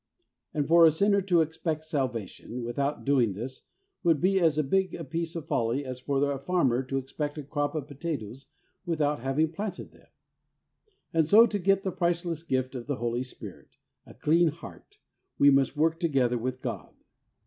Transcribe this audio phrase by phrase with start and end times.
[0.51, 3.67] And for a sinner to expect Salvation without doing this
[4.03, 7.43] would be as big a piece of folly as for a farmer to expect a
[7.43, 8.47] crop of potatoes
[8.83, 10.07] without having planted them.
[11.13, 13.77] And so, to get the priceless gift of the Holy Spirit—
[14.07, 14.97] a clean heart,
[15.37, 16.95] we must work together with God.